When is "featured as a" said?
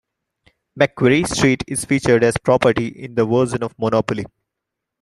1.85-2.39